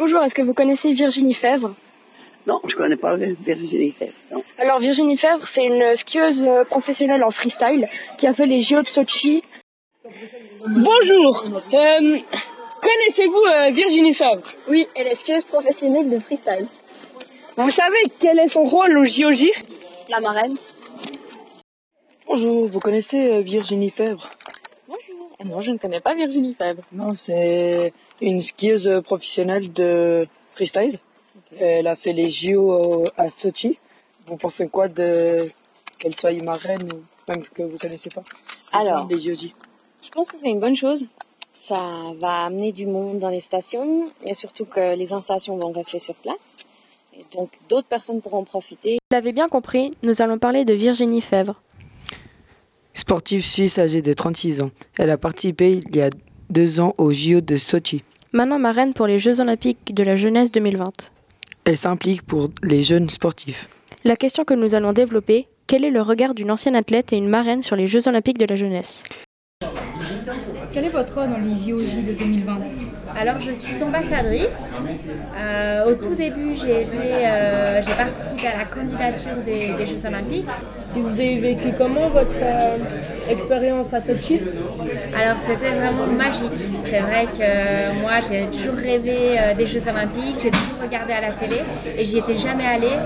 [0.00, 1.74] Bonjour, est-ce que vous connaissez Virginie Fèvre?
[2.46, 4.14] Non, je connais pas Virginie Fèvre.
[4.32, 4.42] Non.
[4.56, 7.86] Alors Virginie Fèvre, c'est une skieuse euh, professionnelle en freestyle
[8.16, 9.44] qui a fait les JO de Sochi.
[10.66, 11.44] Bonjour,
[11.74, 12.18] euh,
[12.80, 14.42] connaissez-vous euh, Virginie Fèvre?
[14.68, 16.66] Oui, elle est skieuse professionnelle de freestyle.
[17.58, 19.48] Vous savez quel est son rôle au JOJ
[20.08, 20.56] La marraine.
[22.26, 24.30] Bonjour, vous connaissez Virginie Fèvre?
[25.40, 25.54] Bonjour.
[25.54, 26.82] Moi, je ne connais pas Virginie Fèvre.
[26.92, 30.98] Non, c'est une skieuse professionnelle de freestyle.
[31.58, 33.78] Elle a fait les JO à Sochi.
[34.26, 35.46] Vous pensez quoi de
[35.98, 38.22] qu'elle soit marraine ou même que vous connaissez pas?
[38.72, 39.06] Alors.
[39.08, 39.54] les JOJ
[40.02, 41.08] Je pense que c'est une bonne chose.
[41.54, 45.98] Ça va amener du monde dans les stations et surtout que les installations vont rester
[45.98, 46.56] sur place.
[47.14, 48.98] Et donc d'autres personnes pourront profiter.
[49.10, 51.60] Vous l'avez bien compris, nous allons parler de Virginie Fèvre.
[53.10, 54.70] Sportive suisse âgée de 36 ans.
[54.96, 56.10] Elle a participé il y a
[56.48, 58.04] deux ans aux JO de Sochi.
[58.32, 61.10] Maintenant marraine pour les Jeux Olympiques de la jeunesse 2020.
[61.64, 63.68] Elle s'implique pour les jeunes sportifs.
[64.04, 67.26] La question que nous allons développer, quel est le regard d'une ancienne athlète et une
[67.26, 69.02] marraine sur les Jeux Olympiques de la jeunesse?
[70.72, 72.58] Quel est votre rôle dans les JOJ de 2020
[73.20, 74.70] Alors je suis ambassadrice.
[75.36, 80.48] Euh, au tout début, j'ai euh, j'ai participé à la candidature des, des Jeux Olympiques.
[80.96, 82.78] Et vous avez vécu comment votre euh,
[83.28, 84.40] expérience à Sochi?
[85.14, 86.58] Alors c'était vraiment magique.
[86.86, 91.32] C'est vrai que moi j'ai toujours rêvé des Jeux Olympiques, j'ai toujours regardé à la
[91.32, 91.60] télé
[91.98, 92.96] et j'y étais jamais allée.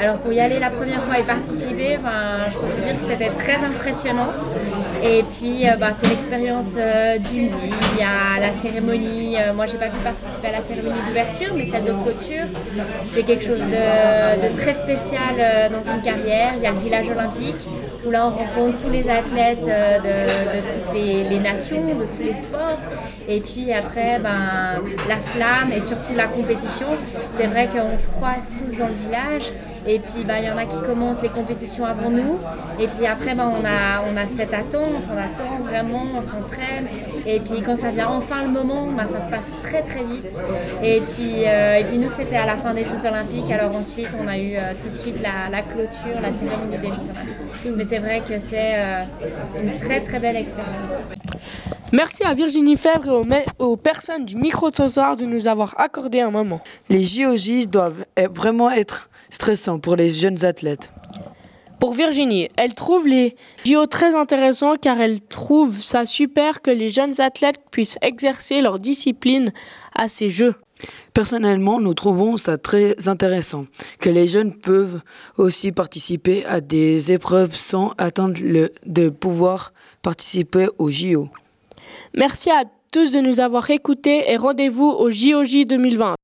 [0.00, 3.06] Alors pour y aller la première fois et participer, ben, je peux vous dire que
[3.10, 4.30] c'était très impressionnant.
[5.02, 6.74] Et puis bah, c'est l'expérience
[7.30, 7.74] d'une vie.
[7.94, 9.36] Il y a la cérémonie.
[9.64, 12.44] Moi j'ai pas pu participer à la cérémonie d'ouverture, mais celle de clôture.
[13.14, 16.52] C'est quelque chose de, très spécial euh, dans une carrière.
[16.56, 17.66] Il y a le village olympique
[18.04, 22.04] où là on rencontre tous les athlètes euh, de, de toutes les, les nations, de
[22.04, 22.78] tous les sports.
[23.26, 26.88] Et puis après, ben, la flamme et surtout la compétition.
[27.36, 29.52] C'est vrai qu'on se croise tous dans le village.
[29.86, 32.38] Et puis ben, il y en a qui commencent les compétitions avant nous.
[32.80, 36.86] Et puis après, ben, on, a, on a cette attente, on attend vraiment, on s'entraîne.
[37.26, 40.38] Et puis quand ça vient enfin le moment, ben, ça se passe très très vite.
[40.82, 43.50] Et puis, euh, et puis nous, c'était à la fin des Jeux Olympiques.
[43.50, 46.88] Alors ensuite, on a eu euh, tout de suite la, la clôture, la cérémonie des
[46.88, 47.76] Jeux Olympiques.
[47.76, 49.02] Mais c'est vrai que c'est euh,
[49.60, 51.08] une très très belle expérience.
[51.94, 56.60] Merci à Virginie Fèvre et aux, personnes du micro-trottoir de nous avoir accordé un moment.
[56.88, 60.90] Les JOJ doivent e- vraiment être stressants pour les jeunes athlètes.
[61.78, 66.88] Pour Virginie, elle trouve les JO très intéressants car elle trouve ça super que les
[66.88, 69.52] jeunes athlètes puissent exercer leur discipline
[69.94, 70.56] à ces Jeux.
[71.12, 73.66] Personnellement, nous trouvons ça très intéressant
[74.00, 75.00] que les jeunes peuvent
[75.36, 79.72] aussi participer à des épreuves sans attendre le- de pouvoir
[80.02, 81.28] participer aux JO.
[82.14, 86.14] Merci à tous de nous avoir écoutés et rendez-vous au JOJ 2020.